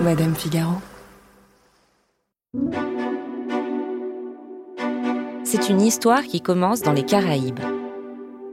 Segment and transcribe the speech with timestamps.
[0.00, 0.74] Madame Figaro.
[5.42, 7.58] C'est une histoire qui commence dans les Caraïbes.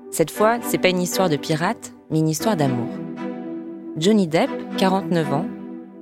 [0.10, 2.90] Cette fois, c'est pas une histoire de pirate, mais une histoire d'amour.
[3.98, 5.46] Johnny Depp, 49 ans,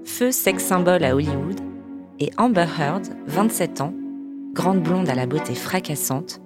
[0.06, 1.60] feu sex symbole à Hollywood,
[2.20, 3.94] et Amber Heard, 27 ans,
[4.54, 6.42] grande blonde à la beauté fracassante,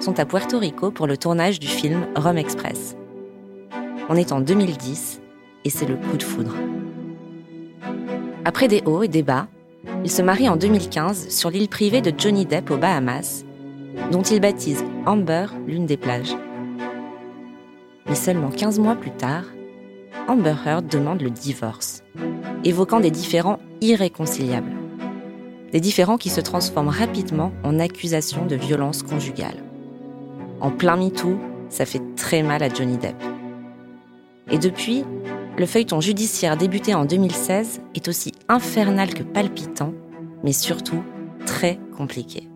[0.00, 2.96] sont à Puerto Rico pour le tournage du film Rome Express.
[4.08, 5.20] On est en 2010
[5.66, 6.54] et c'est le coup de foudre.
[8.44, 9.48] Après des hauts et des bas,
[10.02, 13.44] ils se marient en 2015 sur l'île privée de Johnny Depp aux Bahamas,
[14.10, 16.34] dont ils baptisent Amber l'une des plages.
[18.08, 19.44] Mais seulement 15 mois plus tard,
[20.26, 22.02] Amber Heard demande le divorce,
[22.64, 24.72] évoquant des différends irréconciliables.
[25.72, 29.62] Des différends qui se transforment rapidement en accusations de violence conjugale.
[30.60, 33.22] En plein MeToo, ça fait très mal à Johnny Depp.
[34.50, 35.04] Et depuis,
[35.60, 39.92] le feuilleton judiciaire débuté en 2016 est aussi infernal que palpitant,
[40.42, 41.02] mais surtout
[41.44, 42.48] très compliqué.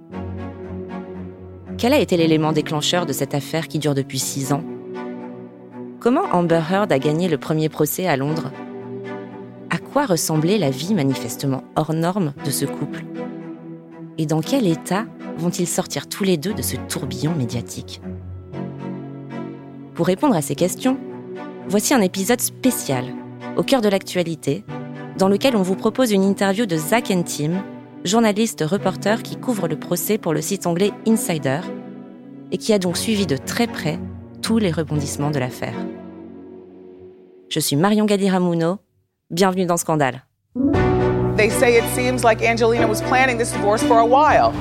[1.76, 4.64] Quel a été l'élément déclencheur de cette affaire qui dure depuis six ans?
[6.00, 8.50] Comment Amber Heard a gagné le premier procès à Londres?
[9.68, 13.04] À quoi ressemblait la vie manifestement hors norme de ce couple?
[14.16, 15.04] Et dans quel état
[15.36, 18.00] vont-ils sortir tous les deux de ce tourbillon médiatique?
[19.92, 20.96] Pour répondre à ces questions,
[21.66, 23.04] voici un épisode spécial,
[23.56, 24.64] au cœur de l'actualité,
[25.18, 27.64] dans lequel on vous propose une interview de Zach Tim,
[28.04, 31.60] journaliste reporter qui couvre le procès pour le site anglais Insider
[32.52, 33.98] et qui a donc suivi de très près
[34.42, 35.74] tous les rebondissements de l'affaire.
[37.48, 38.78] Je suis Marion Galli-Ramuno.
[39.30, 40.24] Bienvenue dans Scandale.
[41.36, 44.52] They say it seems like Angelina was planning this divorce for a while.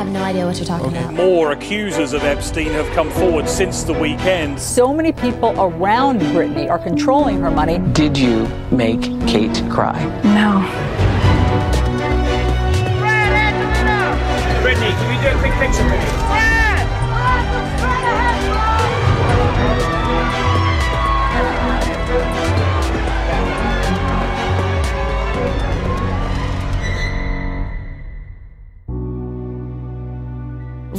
[0.00, 1.12] I have no idea what you're talking about.
[1.12, 4.58] More accusers of Epstein have come forward since the weekend.
[4.58, 7.80] So many people around Britney are controlling her money.
[7.92, 10.02] Did you make Kate cry?
[10.24, 10.64] No.
[14.62, 16.29] Brittany, can you do a quick picture for me?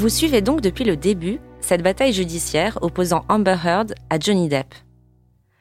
[0.01, 4.73] Vous suivez donc depuis le début cette bataille judiciaire opposant Amber Heard à Johnny Depp.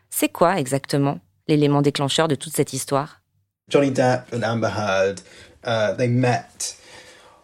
[0.09, 3.21] C'est quoi exactement l'élément déclencheur de toute cette histoire?
[3.69, 5.21] Johnny Depp and Amber Heard,
[5.67, 6.75] uh, they met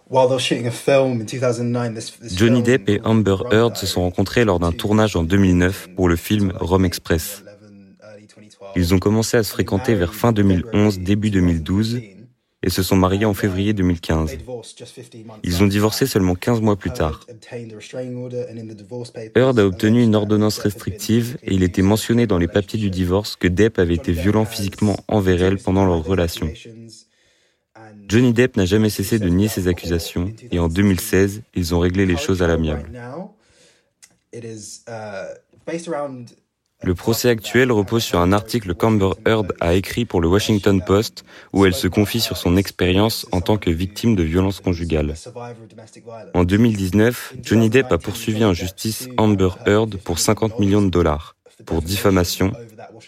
[0.08, 1.92] while they were shooting a film in 2009.
[1.92, 5.22] This, this Johnny film Depp et Amber Heard se sont rencontrés lord d'un tournage en
[5.22, 7.44] 2009 pour le film Rome Express.
[8.74, 12.00] Ils ont commencé à se fréquenter vers fin 2011, début 2012
[12.62, 14.38] et se sont mariés en février 2015.
[15.42, 17.26] Ils ont divorcé seulement 15 mois plus tard.
[19.34, 23.36] Heard a obtenu une ordonnance restrictive et il était mentionné dans les papiers du divorce
[23.36, 26.50] que Depp avait été violent physiquement envers elle pendant leur relation.
[28.08, 32.06] Johnny Depp n'a jamais cessé de nier ces accusations et en 2016, ils ont réglé
[32.06, 32.90] les choses à l'amiable.
[36.82, 41.24] Le procès actuel repose sur un article qu'Amber Heard a écrit pour le Washington Post
[41.52, 45.14] où elle se confie sur son expérience en tant que victime de violences conjugales.
[46.34, 51.36] En 2019, Johnny Depp a poursuivi en justice Amber Heard pour 50 millions de dollars
[51.64, 52.52] pour diffamation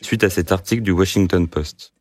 [0.01, 1.93] suite à cet article du Washington Post.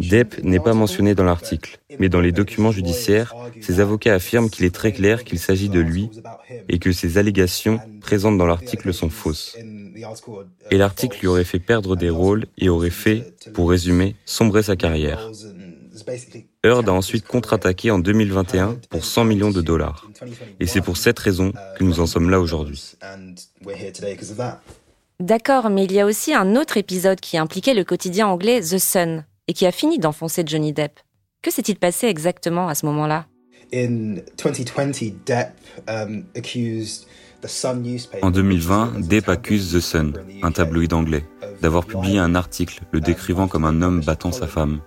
[0.00, 4.64] Depp n'est pas mentionné dans l'article, mais dans les documents judiciaires, ses avocats affirment qu'il
[4.64, 6.10] est très clair qu'il s'agit de lui
[6.68, 9.56] et que ces allégations présentes dans l'article sont fausses.
[10.70, 14.76] Et l'article lui aurait fait perdre des rôles et aurait fait, pour résumer, sombrer sa
[14.76, 15.30] carrière.
[16.64, 20.08] Heard a ensuite contre-attaqué en 2021 pour 100 millions de dollars.
[20.60, 22.96] Et c'est pour cette raison que nous en sommes là aujourd'hui.
[25.18, 28.78] D'accord, mais il y a aussi un autre épisode qui impliquait le quotidien anglais The
[28.78, 31.00] Sun et qui a fini d'enfoncer Johnny Depp.
[31.42, 33.26] Que s'est-il passé exactement à ce moment-là?
[33.72, 35.52] In 2020, Depp
[35.88, 37.06] um, accused.
[38.22, 41.24] En 2020, Depp accuse The Sun, un tabloïd anglais,
[41.62, 44.80] d'avoir publié un article le décrivant comme un homme battant sa femme.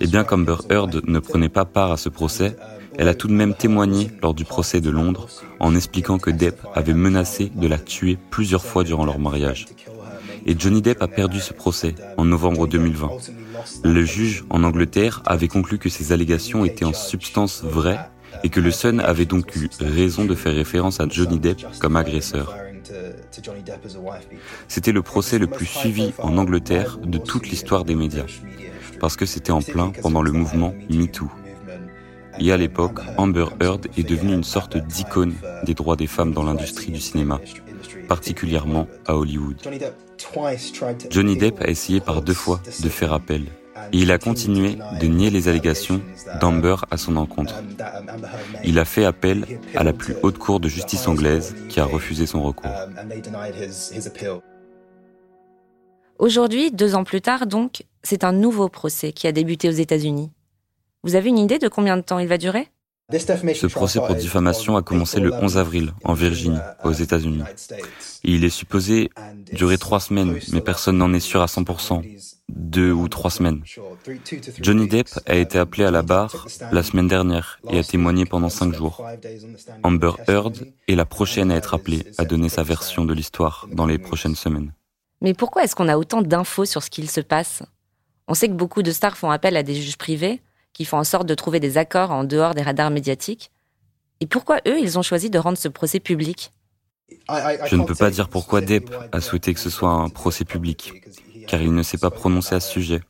[0.00, 2.56] Et bien qu'Amber Heard ne prenait pas part à ce procès,
[2.96, 6.60] elle a tout de même témoigné lors du procès de Londres en expliquant que Depp
[6.74, 9.66] avait menacé de la tuer plusieurs fois durant leur mariage.
[10.46, 13.10] Et Johnny Depp a perdu ce procès en novembre 2020.
[13.82, 17.98] Le juge en Angleterre avait conclu que ces allégations étaient en substance vraies
[18.42, 21.96] et que le Sun avait donc eu raison de faire référence à Johnny Depp comme
[21.96, 22.54] agresseur.
[24.68, 28.26] C'était le procès le plus suivi en Angleterre de toute l'histoire des médias,
[29.00, 31.30] parce que c'était en plein pendant le mouvement MeToo.
[32.40, 35.34] Et à l'époque, Amber Heard est devenue une sorte d'icône
[35.64, 37.40] des droits des femmes dans l'industrie du cinéma,
[38.08, 39.56] particulièrement à Hollywood.
[41.10, 43.44] Johnny Depp a essayé par deux fois de faire appel,
[43.92, 46.00] il a continué de nier les allégations
[46.40, 47.62] d'Amber à son encontre.
[48.64, 52.26] Il a fait appel à la plus haute cour de justice anglaise qui a refusé
[52.26, 52.70] son recours.
[56.18, 60.30] Aujourd'hui, deux ans plus tard donc, c'est un nouveau procès qui a débuté aux États-Unis.
[61.02, 62.68] Vous avez une idée de combien de temps il va durer?
[63.12, 67.42] Ce procès pour diffamation a commencé le 11 avril en Virginie, aux États-Unis.
[68.24, 69.10] Et il est supposé
[69.52, 72.02] durer trois semaines, mais personne n'en est sûr à 100%.
[72.48, 73.62] Deux ou trois semaines.
[74.60, 78.48] Johnny Depp a été appelé à la barre la semaine dernière et a témoigné pendant
[78.48, 79.04] cinq jours.
[79.82, 83.86] Amber Heard est la prochaine à être appelée à donner sa version de l'histoire dans
[83.86, 84.72] les prochaines semaines.
[85.20, 87.62] Mais pourquoi est-ce qu'on a autant d'infos sur ce qu'il se passe?
[88.28, 90.40] On sait que beaucoup de stars font appel à des juges privés,
[90.74, 93.50] qui font en sorte de trouver des accords en dehors des radars médiatiques.
[94.20, 96.52] Et pourquoi eux, ils ont choisi de rendre ce procès public?
[97.28, 100.92] Je ne peux pas dire pourquoi Depp a souhaité que ce soit un procès public,
[101.46, 103.00] car il ne s'est pas prononcé à ce sujet.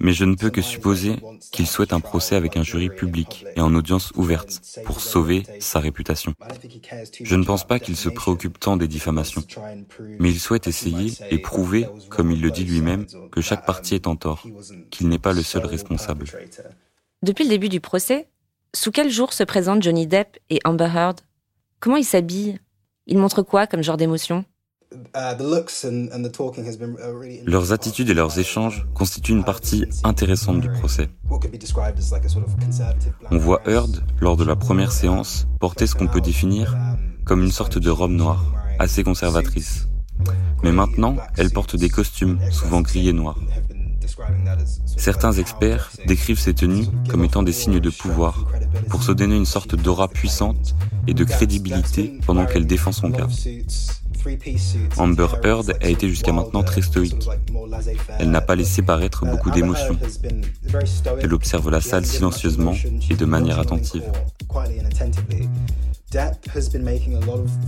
[0.00, 1.16] Mais je ne peux que supposer
[1.52, 5.80] qu'il souhaite un procès avec un jury public et en audience ouverte pour sauver sa
[5.80, 6.34] réputation.
[7.22, 9.44] Je ne pense pas qu'il se préoccupe tant des diffamations,
[10.18, 14.06] mais il souhaite essayer et prouver, comme il le dit lui-même, que chaque partie est
[14.06, 14.46] en tort,
[14.90, 16.26] qu'il n'est pas le seul responsable.
[17.22, 18.28] Depuis le début du procès,
[18.74, 21.20] sous quel jour se présentent Johnny Depp et Amber Heard?
[21.80, 22.58] Comment ils s'habillent?
[23.06, 24.44] Ils montrent quoi comme genre d'émotion?
[27.46, 31.08] Leurs attitudes et leurs échanges constituent une partie intéressante du procès.
[33.30, 36.76] On voit Heard, lors de la première séance, porter ce qu'on peut définir
[37.24, 39.88] comme une sorte de robe noire, assez conservatrice.
[40.62, 43.38] Mais maintenant, elle porte des costumes, souvent gris et noirs.
[44.96, 48.46] Certains experts décrivent ces tenues comme étant des signes de pouvoir,
[48.88, 50.74] pour se donner une sorte d'aura puissante
[51.06, 53.28] et de crédibilité pendant qu'elle défend son cas.
[54.96, 57.28] Amber Heard a été jusqu'à maintenant très stoïque.
[58.18, 59.98] Elle n'a pas laissé paraître beaucoup d'émotions.
[61.20, 62.74] Elle observe la salle silencieusement
[63.10, 64.04] et de manière attentive.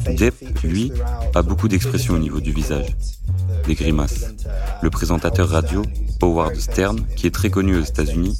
[0.07, 0.93] Depp, lui,
[1.35, 2.95] a beaucoup d'expressions au niveau du visage,
[3.67, 4.35] des grimaces.
[4.83, 5.83] Le présentateur radio,
[6.21, 8.39] Howard Stern, qui est très connu aux États-Unis,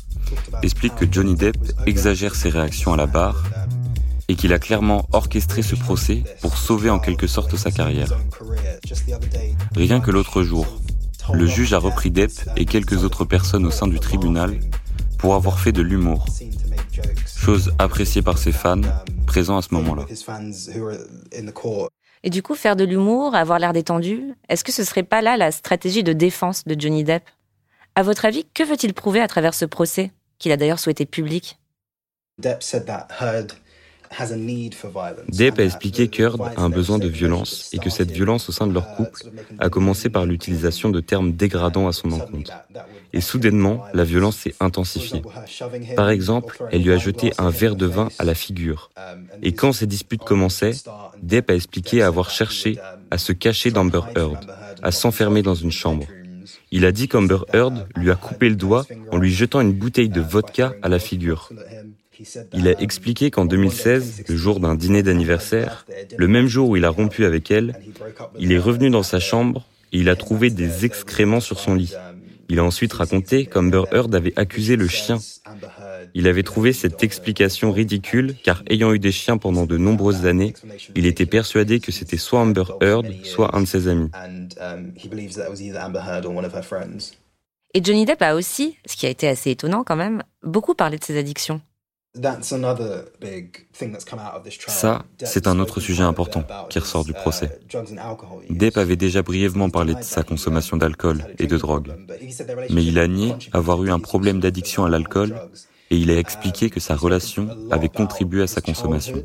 [0.63, 1.57] explique que Johnny Depp
[1.87, 3.45] exagère ses réactions à la barre
[4.29, 8.19] et qu'il a clairement orchestré ce procès pour sauver en quelque sorte sa carrière.
[9.75, 10.67] Rien que l'autre jour,
[11.33, 14.59] le juge a repris Depp et quelques autres personnes au sein du tribunal
[15.19, 16.27] pour avoir fait de l'humour,
[17.37, 18.81] chose appréciée par ses fans
[19.27, 20.05] présents à ce moment-là.
[22.27, 25.37] Et du coup, faire de l'humour, avoir l'air détendu, est-ce que ce serait pas là
[25.37, 27.23] la stratégie de défense de Johnny Depp?
[27.95, 31.59] À votre avis, que veut-il prouver à travers ce procès, qu'il a d'ailleurs souhaité public?
[35.29, 38.67] Depp a expliqué qu'Heard a un besoin de violence et que cette violence au sein
[38.67, 39.25] de leur couple
[39.59, 42.53] a commencé par l'utilisation de termes dégradants à son encontre.
[43.13, 45.23] Et soudainement, la violence s'est intensifiée.
[45.97, 48.91] Par exemple, elle lui a jeté un verre de vin à la figure.
[49.43, 50.75] Et quand ces disputes commençaient,
[51.23, 52.79] Depp a expliqué avoir cherché
[53.11, 54.47] à se cacher d'Amber Heard,
[54.83, 56.07] à s'enfermer dans une chambre.
[56.71, 60.09] Il a dit qu'Amber Heard lui a coupé le doigt en lui jetant une bouteille
[60.09, 61.51] de vodka à la figure.
[62.53, 66.85] Il a expliqué qu'en 2016, le jour d'un dîner d'anniversaire, le même jour où il
[66.85, 67.75] a rompu avec elle,
[68.39, 71.95] il est revenu dans sa chambre et il a trouvé des excréments sur son lit.
[72.49, 75.19] Il a ensuite raconté qu'Amber Heard avait accusé le chien.
[76.15, 80.55] Il avait trouvé cette explication ridicule car ayant eu des chiens pendant de nombreuses années,
[80.95, 84.11] il était persuadé que c'était soit Amber Heard, soit un de ses amis.
[87.77, 90.99] Et Johnny Depp a aussi, ce qui a été assez étonnant quand même, beaucoup parlé
[90.99, 91.61] de ses addictions.
[94.69, 97.59] Ça, c'est un autre sujet important qui ressort du uh, procès.
[98.51, 101.93] Depp avait déjà brièvement parlé de sa consommation d'alcool et de drogue,
[102.71, 105.35] mais il a nié avoir eu un problème d'addiction à l'alcool
[105.91, 109.25] et il a expliqué que sa relation avait contribué à sa consommation.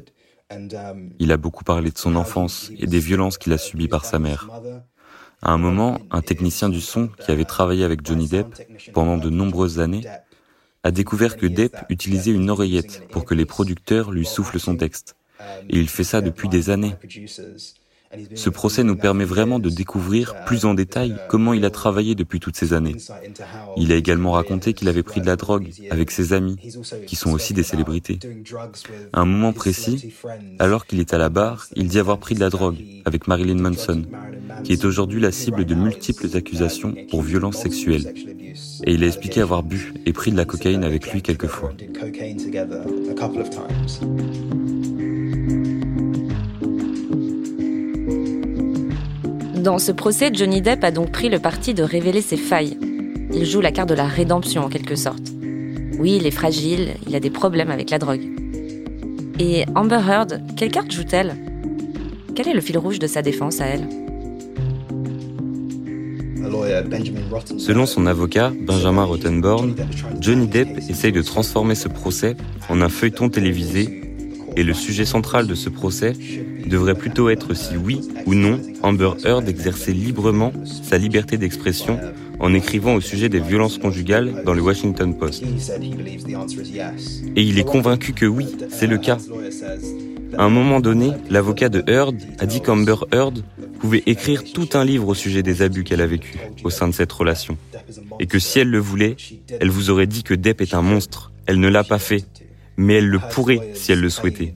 [0.51, 4.03] Um, il a beaucoup parlé de son enfance et des violences qu'il a subies par
[4.03, 4.50] sa mère.
[5.43, 8.48] À un moment, un technicien du son qui avait travaillé avec Johnny Depp
[8.93, 10.01] pendant de nombreuses années
[10.83, 15.15] a découvert que Depp utilisait une oreillette pour que les producteurs lui soufflent son texte.
[15.69, 16.95] Et il fait ça depuis des années.
[18.33, 22.39] Ce procès nous permet vraiment de découvrir plus en détail comment il a travaillé depuis
[22.39, 22.95] toutes ces années.
[23.77, 26.57] Il a également raconté qu'il avait pris de la drogue avec ses amis,
[27.05, 28.17] qui sont aussi des célébrités.
[29.13, 30.12] À un moment précis,
[30.57, 33.62] alors qu'il est à la barre, il dit avoir pris de la drogue avec Marilyn
[33.62, 34.03] Manson,
[34.63, 38.12] qui est aujourd'hui la cible de multiples accusations pour violences sexuelles.
[38.86, 41.74] Et il a expliqué avoir bu et pris de la cocaïne avec lui quelquefois.
[49.55, 52.77] Dans ce procès, Johnny Depp a donc pris le parti de révéler ses failles.
[53.33, 55.33] Il joue la carte de la rédemption en quelque sorte.
[56.00, 58.24] Oui, il est fragile, il a des problèmes avec la drogue.
[59.38, 61.36] Et Amber Heard, quelle carte joue-t-elle?
[62.36, 63.88] Quel est le fil rouge de sa défense à elle?
[67.58, 69.75] Selon son avocat, Benjamin Rottenborn,
[70.20, 72.36] Johnny Depp essaye de transformer ce procès
[72.70, 74.01] en un feuilleton télévisé
[74.56, 76.13] et le sujet central de ce procès
[76.65, 80.51] devrait plutôt être si oui ou non Amber Heard exerçait librement
[80.84, 82.00] sa liberté d'expression
[82.39, 85.44] en écrivant au sujet des violences conjugales dans le Washington Post.
[87.36, 89.18] Et il est convaincu que oui, c'est le cas.
[90.38, 93.43] À un moment donné, l'avocat de Heard a dit qu'Amber Heard
[93.79, 96.93] pouvait écrire tout un livre au sujet des abus qu'elle a vécus au sein de
[96.93, 97.57] cette relation.
[98.19, 99.15] Et que si elle le voulait,
[99.59, 101.31] elle vous aurait dit que Depp est un monstre.
[101.45, 102.25] Elle ne l'a pas fait,
[102.77, 104.53] mais elle le pourrait si elle le souhaitait.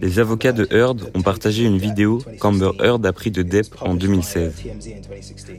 [0.00, 3.94] Les avocats de Heard ont partagé une vidéo qu'Amber Heard a pris de Depp en
[3.94, 4.52] 2016.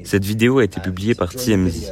[0.03, 1.91] Cette vidéo a été publiée par TMZ.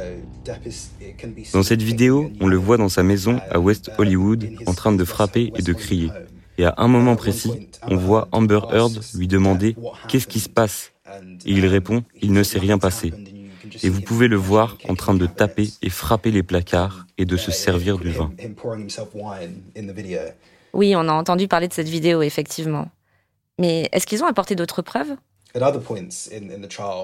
[1.52, 5.04] Dans cette vidéo, on le voit dans sa maison à West Hollywood en train de
[5.04, 6.10] frapper et de crier.
[6.58, 9.76] Et à un moment précis, on voit Amber Heard lui demander
[10.08, 10.92] Qu'est-ce qui se passe?
[11.44, 13.12] Et il répond Il ne s'est rien passé.
[13.82, 17.36] Et vous pouvez le voir en train de taper et frapper les placards et de
[17.36, 18.30] se servir du vin.
[20.74, 22.88] Oui, on a entendu parler de cette vidéo, effectivement.
[23.58, 25.14] Mais est-ce qu'ils ont apporté d'autres preuves?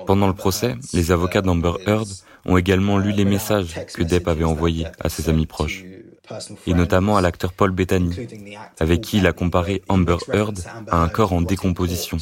[0.06, 2.08] Pendant le procès, les avocats d'Amber Heard
[2.46, 5.84] ont également lu les messages que Depp avait envoyés à ses amis proches,
[6.66, 8.10] et notamment à l'acteur Paul Bettany,
[8.80, 10.58] avec qui il a comparé Amber Heard
[10.88, 12.16] à un corps en décomposition,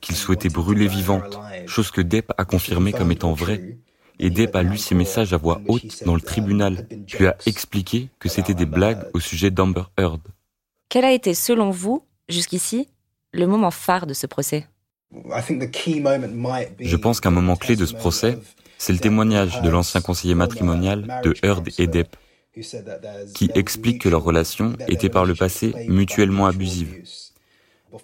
[0.00, 3.78] qu'il souhaitait brûler vivante, chose que Depp a confirmée comme étant vraie.
[4.20, 8.10] Et Depp a lu ces messages à voix haute dans le tribunal, puis a expliqué
[8.20, 10.20] que c'était des blagues au sujet d'Amber Heard.
[10.88, 12.88] Quel a été, selon vous, jusqu'ici,
[13.32, 14.66] le moment phare de ce procès?
[16.80, 18.38] Je pense qu'un moment clé de ce procès,
[18.78, 22.16] c'est le témoignage de l'ancien conseiller matrimonial de Heard et Depp,
[23.34, 27.02] qui explique que leur relation était par le passé mutuellement abusive.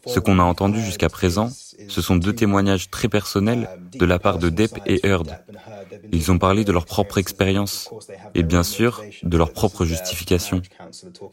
[0.07, 1.51] Ce qu'on a entendu jusqu'à présent,
[1.89, 5.39] ce sont deux témoignages très personnels de la part de Depp et Heard.
[6.13, 7.91] Ils ont parlé de leur propre expérience
[8.35, 10.63] et bien sûr de leur propre justification.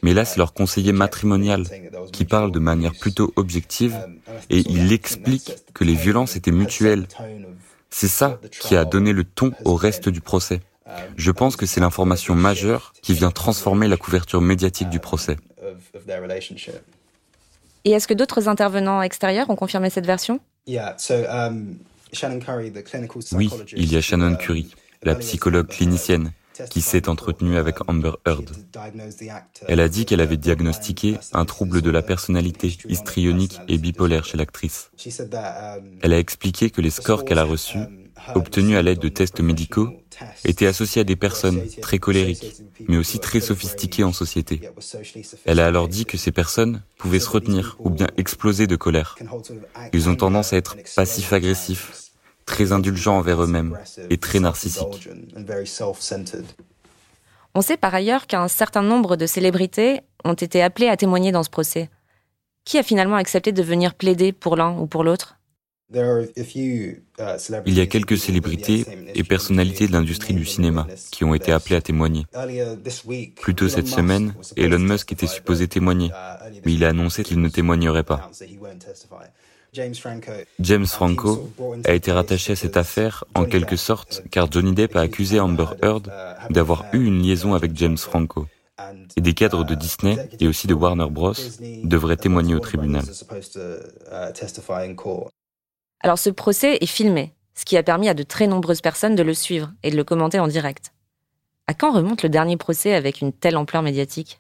[0.02, 1.64] Mais là, c'est leur conseiller matrimonial
[2.12, 3.98] qui parle de manière plutôt objective
[4.50, 7.08] et il explique que les violences étaient mutuelles.
[7.90, 10.62] C'est ça qui a donné le ton au reste du procès.
[11.16, 15.38] Je pense que c'est l'information majeure qui vient transformer la couverture médiatique du procès.
[17.86, 20.40] Et est-ce que d'autres intervenants extérieurs ont confirmé cette version?
[20.68, 21.78] Um,
[23.34, 24.68] Oui, il y a Shannon Curry,
[25.04, 26.32] la psychologue clinicienne,
[26.70, 28.50] qui s'est entretenue avec Amber Heard.
[29.68, 34.38] Elle a dit qu'elle avait diagnostiqué un trouble de la personnalité histrionique et bipolaire chez
[34.38, 34.92] l'actrice.
[36.02, 37.80] Elle a expliqué que les scores qu'elle a reçus
[38.36, 39.90] obtenus à l'aide de tests médicaux,
[40.46, 44.62] étaient associés à des personnes très colériques, mais aussi très sophistiquées en société.
[45.46, 49.16] Elle a alors dit que ces personnes pouvaient se retenir ou bien exploser de colère.
[49.94, 52.07] Ils ont tendance à être passifs-agressifs,
[52.48, 53.78] très indulgents envers eux-mêmes
[54.10, 55.10] et très narcissiques.
[57.54, 61.44] On sait par ailleurs qu'un certain nombre de célébrités ont été appelées à témoigner dans
[61.44, 61.90] ce procès.
[62.66, 65.38] Qui a finalement accepté de venir plaider pour l'un ou pour l'autre?
[65.90, 68.86] Il y a quelques célébrités
[69.16, 72.26] et personnalités de l'industrie du cinéma qui ont été appelées à témoigner.
[73.38, 76.12] Plus tôt cette semaine, Elon Musk était supposé témoigner,
[76.66, 78.30] mais il a annoncé qu'il ne témoignerait pas.
[80.60, 81.50] James Franco
[81.86, 85.68] a été rattaché à cette affaire en quelque sorte car Johnny Depp a accusé Amber
[85.82, 86.12] Heard
[86.50, 88.48] d'avoir eu une liaison avec James Franco.
[89.16, 91.34] Et des cadres de Disney et aussi de Warner Bros.
[91.84, 93.04] devraient témoigner au tribunal.
[96.00, 99.24] Alors ce procès est filmé, ce qui a permis à de très nombreuses personnes de
[99.24, 100.94] le suivre et de le commenter en direct.
[101.68, 104.40] À quand remonte le dernier procès avec une telle ampleur médiatique?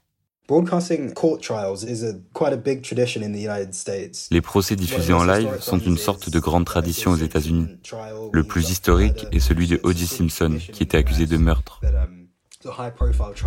[4.32, 7.68] Les procès diffusés en live sont une sorte de grande tradition aux États-Unis.
[8.32, 10.08] Le plus historique est celui de O.J.
[10.08, 11.82] Simpson, qui était accusé de meurtre.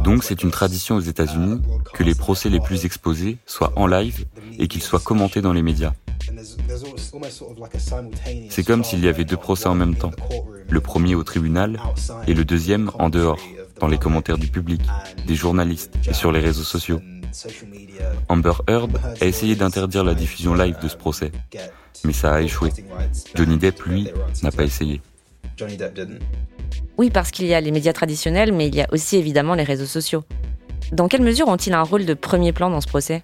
[0.04, 1.60] Donc c'est une tradition aux États-Unis
[1.94, 4.26] que les procès les plus exposés soient en live
[4.58, 5.92] et qu'ils soient commentés dans les médias.
[8.50, 10.12] C'est comme s'il y avait deux procès en même temps.
[10.68, 11.80] Le premier au tribunal
[12.26, 13.40] et le deuxième en dehors,
[13.80, 14.82] dans les commentaires du public,
[15.26, 17.00] des journalistes et sur les réseaux sociaux.
[18.28, 21.32] Amber Heard a essayé d'interdire la diffusion live de ce procès,
[22.04, 22.70] mais ça a échoué.
[23.34, 24.08] Johnny Depp, lui,
[24.42, 25.00] n'a pas essayé.
[26.98, 29.64] Oui, parce qu'il y a les médias traditionnels, mais il y a aussi évidemment les
[29.64, 30.22] réseaux sociaux.
[30.92, 33.22] Dans quelle mesure ont-ils un rôle de premier plan dans ce procès?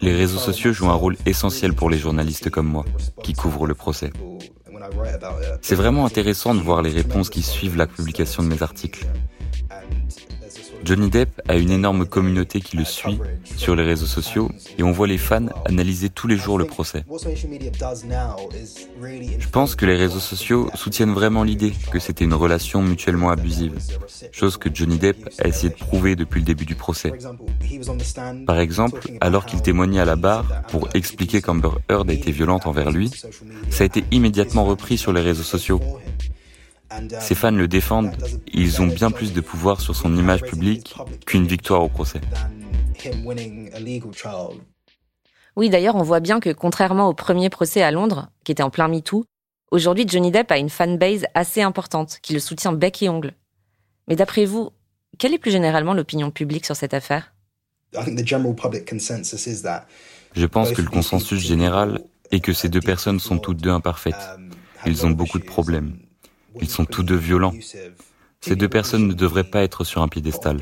[0.00, 2.84] Les réseaux sociaux jouent un rôle essentiel pour les journalistes comme moi,
[3.22, 4.12] qui couvrent le procès.
[5.62, 9.06] C'est vraiment intéressant de voir les réponses qui suivent la publication de mes articles.
[10.84, 13.18] Johnny Depp a une énorme communauté qui le suit
[13.56, 17.04] sur les réseaux sociaux et on voit les fans analyser tous les jours le procès.
[19.38, 23.78] Je pense que les réseaux sociaux soutiennent vraiment l'idée que c'était une relation mutuellement abusive,
[24.32, 27.12] chose que Johnny Depp a essayé de prouver depuis le début du procès.
[28.46, 32.66] Par exemple, alors qu'il témoignait à la barre pour expliquer qu'Amber Heard a été violente
[32.66, 33.10] envers lui,
[33.70, 35.80] ça a été immédiatement repris sur les réseaux sociaux
[37.20, 38.12] ses fans le défendent,
[38.52, 40.94] ils ont bien plus de pouvoir sur son image publique
[41.26, 42.20] qu'une victoire au procès.
[45.56, 48.70] Oui, d'ailleurs, on voit bien que contrairement au premier procès à Londres, qui était en
[48.70, 49.24] plein MeToo,
[49.70, 53.34] aujourd'hui Johnny Depp a une fanbase assez importante qui le soutient bec et ongle.
[54.08, 54.70] Mais d'après vous,
[55.18, 57.34] quelle est plus généralement l'opinion publique sur cette affaire?
[60.34, 64.30] Je pense que le consensus général est que ces deux personnes sont toutes deux imparfaites.
[64.86, 65.98] Ils ont beaucoup de problèmes.
[66.60, 67.54] Ils sont tous deux violents.
[68.40, 70.60] Ces deux personnes ne devraient pas être sur un piédestal.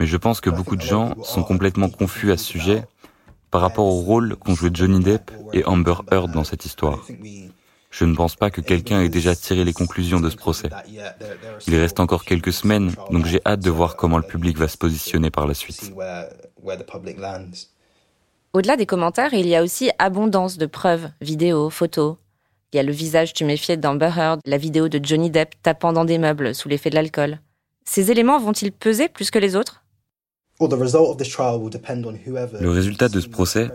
[0.00, 2.84] Mais je pense que beaucoup de gens sont complètement confus à ce sujet
[3.50, 7.06] par rapport au rôle qu'ont joué Johnny Depp et Amber Heard dans cette histoire.
[7.90, 10.68] Je ne pense pas que quelqu'un ait déjà tiré les conclusions de ce procès.
[11.66, 14.76] Il reste encore quelques semaines, donc j'ai hâte de voir comment le public va se
[14.76, 15.92] positionner par la suite.
[18.52, 22.16] Au-delà des commentaires, il y a aussi abondance de preuves, vidéos, photos.
[22.74, 26.04] Il y a le visage tuméfié d'Amber Heard, la vidéo de Johnny Depp tapant dans
[26.04, 27.40] des meubles sous l'effet de l'alcool.
[27.86, 29.82] Ces éléments vont-ils peser plus que les autres
[30.60, 30.66] Le
[32.68, 33.70] résultat de ce procès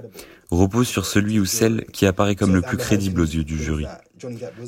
[0.51, 3.87] repose sur celui ou celle qui apparaît comme le plus crédible aux yeux du jury.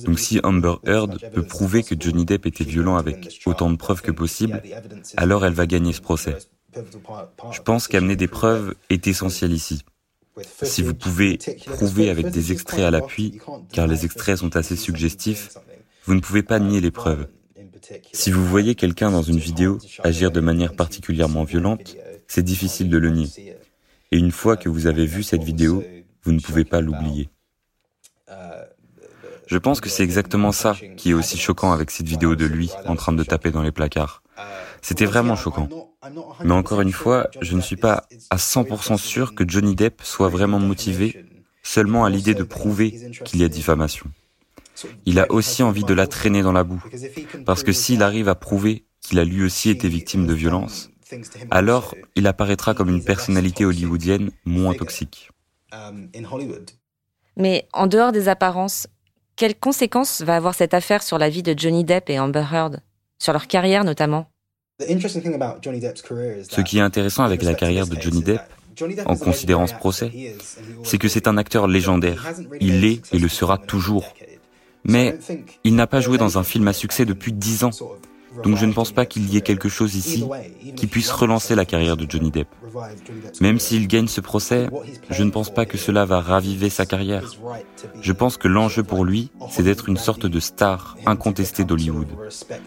[0.05, 4.01] Donc si Amber Heard peut prouver que Johnny Depp était violent avec autant de preuves
[4.01, 4.63] que possible,
[5.17, 6.35] alors elle va gagner ce procès.
[7.51, 9.83] Je pense qu'amener des preuves est essentiel ici.
[10.61, 13.39] Si vous pouvez prouver avec des extraits à l'appui,
[13.71, 15.49] car les extraits sont assez suggestifs,
[16.05, 17.27] vous ne pouvez pas nier les preuves.
[18.11, 21.95] Si vous voyez quelqu'un dans une vidéo agir de manière particulièrement violente,
[22.27, 23.29] c'est difficile de le nier.
[24.11, 25.83] Et une fois que vous avez vu cette vidéo,
[26.23, 27.29] vous ne pouvez pas l'oublier.
[29.47, 32.71] Je pense que c'est exactement ça qui est aussi choquant avec cette vidéo de lui
[32.85, 34.23] en train de taper dans les placards.
[34.81, 35.69] C'était vraiment choquant.
[36.43, 40.29] Mais encore une fois, je ne suis pas à 100% sûr que Johnny Depp soit
[40.29, 41.25] vraiment motivé
[41.63, 44.05] seulement à l'idée de prouver qu'il y a diffamation.
[45.05, 46.83] Il a aussi envie de la traîner dans la boue.
[47.45, 50.89] Parce que s'il arrive à prouver qu'il a lui aussi été victime de violence,
[51.51, 55.31] alors il apparaîtra comme une personnalité hollywoodienne moins toxique.
[57.37, 58.87] Mais en dehors des apparences,
[59.35, 62.81] quelles conséquences va avoir cette affaire sur la vie de Johnny Depp et Amber Heard,
[63.19, 64.27] sur leur carrière notamment
[64.79, 68.41] ce qui est intéressant avec la carrière de Johnny Depp,
[69.05, 70.11] en considérant ce procès,
[70.83, 72.33] c'est que c'est un acteur légendaire.
[72.59, 74.13] Il l'est et le sera toujours.
[74.83, 75.17] Mais
[75.63, 77.71] il n'a pas joué dans un film à succès depuis dix ans.
[78.43, 80.23] Donc je ne pense pas qu'il y ait quelque chose ici
[80.75, 82.47] qui puisse relancer la carrière de Johnny Depp.
[83.41, 84.69] Même s'il gagne ce procès,
[85.09, 87.31] je ne pense pas que cela va raviver sa carrière.
[88.01, 92.07] Je pense que l'enjeu pour lui, c'est d'être une sorte de star incontestée d'Hollywood,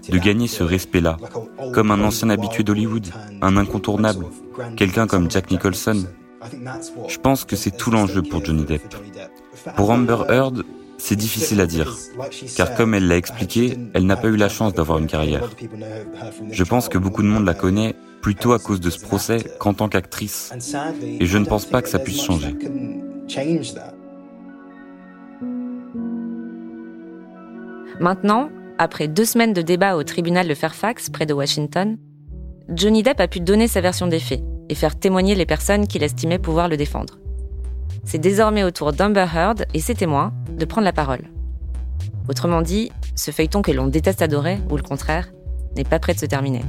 [0.09, 1.17] de gagner ce respect-là,
[1.73, 3.07] comme un ancien habitué d'Hollywood,
[3.43, 4.27] un incontournable,
[4.77, 6.07] quelqu'un comme Jack Nicholson.
[7.09, 8.83] Je pense que c'est tout l'enjeu pour Johnny Depp.
[9.77, 10.65] Pour Amber Heard,
[10.99, 11.97] c'est difficile à dire,
[12.57, 15.49] car comme elle l'a expliqué, elle n'a pas eu la chance d'avoir une carrière.
[16.51, 19.75] Je pense que beaucoup de monde la connaît plutôt à cause de ce procès qu'en
[19.75, 20.53] tant qu'actrice,
[21.03, 22.55] et je ne pense pas que ça puisse changer.
[28.01, 31.97] Maintenant, après deux semaines de débat au tribunal de Fairfax, près de Washington,
[32.69, 36.03] Johnny Depp a pu donner sa version des faits et faire témoigner les personnes qu'il
[36.03, 37.19] estimait pouvoir le défendre.
[38.11, 41.29] C'est désormais au tour d'Amber Heard et ses témoins de prendre la parole.
[42.27, 45.29] Autrement dit, ce feuilleton que l'on déteste adorer, ou le contraire,
[45.77, 46.63] n'est pas prêt de se terminer.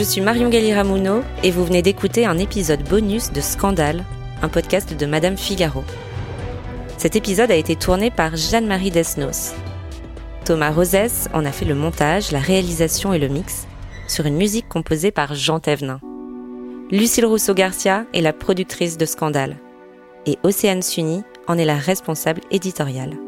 [0.00, 4.06] Je suis Marion Galiramuno et vous venez d'écouter un épisode bonus de Scandale,
[4.40, 5.84] un podcast de Madame Figaro.
[6.96, 9.52] Cet épisode a été tourné par Jeanne-Marie Desnos.
[10.46, 13.66] Thomas Rosès en a fait le montage, la réalisation et le mix
[14.08, 16.00] sur une musique composée par Jean Thévenin.
[16.90, 19.58] Lucille Rousseau-Garcia est la productrice de Scandale
[20.24, 23.18] et Océane Sunny en est la responsable éditoriale.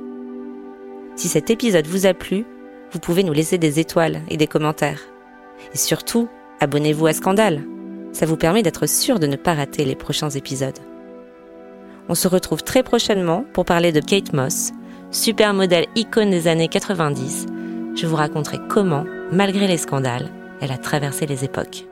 [1.17, 2.47] Si cet épisode vous a plu,
[2.93, 5.03] vous pouvez nous laisser des étoiles et des commentaires.
[5.75, 6.31] Et surtout,
[6.63, 7.65] abonnez-vous à Scandale.
[8.13, 10.79] Ça vous permet d'être sûr de ne pas rater les prochains épisodes.
[12.09, 14.71] On se retrouve très prochainement pour parler de Kate Moss,
[15.11, 17.47] super modèle icône des années 90.
[17.97, 20.29] Je vous raconterai comment, malgré les scandales,
[20.61, 21.87] elle a traversé les époques.